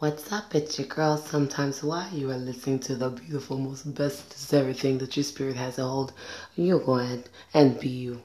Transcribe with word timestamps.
What's 0.00 0.32
up? 0.32 0.56
It's 0.56 0.76
your 0.76 0.88
girl, 0.88 1.16
Sometimes 1.16 1.84
Why. 1.84 2.08
You 2.12 2.28
are 2.32 2.36
listening 2.36 2.80
to 2.80 2.96
the 2.96 3.10
beautiful, 3.10 3.58
most 3.58 3.94
best 3.94 4.52
everything 4.52 4.98
that 4.98 5.16
your 5.16 5.22
spirit 5.22 5.54
has 5.54 5.76
to 5.76 5.84
hold. 5.84 6.12
You 6.56 6.80
go 6.80 6.98
ahead 6.98 7.28
and 7.54 7.78
be 7.78 7.90
you. 7.90 8.20